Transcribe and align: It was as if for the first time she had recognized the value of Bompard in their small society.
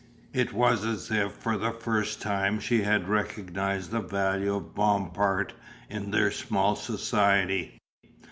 It 0.33 0.51
was 0.51 0.83
as 0.83 1.11
if 1.11 1.33
for 1.33 1.57
the 1.59 1.71
first 1.73 2.23
time 2.23 2.59
she 2.59 2.81
had 2.81 3.07
recognized 3.07 3.91
the 3.91 3.99
value 3.99 4.55
of 4.55 4.73
Bompard 4.73 5.53
in 5.91 6.09
their 6.09 6.31
small 6.31 6.75
society. 6.75 7.77